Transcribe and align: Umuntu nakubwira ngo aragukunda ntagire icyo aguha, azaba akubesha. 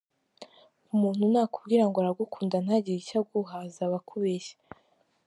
Umuntu 0.93 1.21
nakubwira 1.31 1.83
ngo 1.87 1.97
aragukunda 1.99 2.55
ntagire 2.65 2.97
icyo 3.01 3.17
aguha, 3.21 3.55
azaba 3.67 3.95
akubesha. 4.01 4.55